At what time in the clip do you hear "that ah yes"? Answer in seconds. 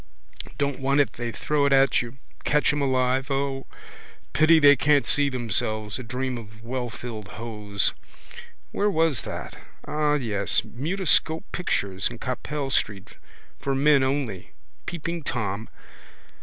9.21-10.61